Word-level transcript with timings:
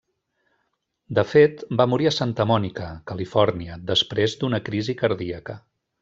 De 1.19 1.23
fet, 1.33 1.59
va 1.81 1.85
morir 1.91 2.07
a 2.11 2.13
Santa 2.15 2.47
Mònica, 2.53 2.87
Califòrnia, 3.13 3.77
després 3.95 4.35
d'una 4.41 4.61
crisi 4.71 4.97
cardíaca. 5.05 5.59